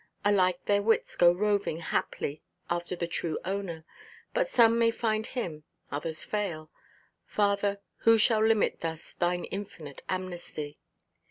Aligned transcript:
Alike 0.25 0.65
their 0.65 0.81
wits 0.81 1.15
go 1.15 1.31
roving 1.31 1.77
haply 1.77 2.41
after 2.71 2.95
the 2.95 3.05
true 3.05 3.37
Owner, 3.45 3.85
but 4.33 4.47
some 4.47 4.79
may 4.79 4.89
find 4.89 5.27
Him, 5.27 5.63
others 5.91 6.23
fail—Father, 6.23 7.79
who 7.97 8.17
shall 8.17 8.43
limit 8.43 8.79
thus 8.81 9.13
Thine 9.13 9.43
infinite 9.45 10.01
amnesty? 10.09 10.79